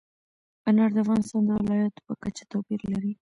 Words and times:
انار 0.69 0.89
د 0.93 0.97
افغانستان 1.03 1.41
د 1.45 1.49
ولایاتو 1.59 2.05
په 2.07 2.13
کچه 2.23 2.43
توپیر 2.51 2.81
لري. 2.91 3.13